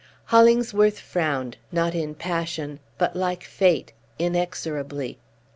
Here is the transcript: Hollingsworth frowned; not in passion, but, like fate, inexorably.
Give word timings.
Hollingsworth 0.33 0.97
frowned; 0.97 1.57
not 1.71 1.93
in 1.93 2.15
passion, 2.15 2.79
but, 2.97 3.15
like 3.15 3.43
fate, 3.43 3.93
inexorably. 4.17 5.19